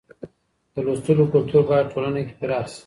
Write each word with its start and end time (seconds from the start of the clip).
د 0.73 0.75
لوستلو 0.85 1.23
کلتور 1.33 1.61
بايد 1.69 1.87
ټولنه 1.93 2.19
کې 2.27 2.33
پراخ 2.39 2.65
شي. 2.73 2.79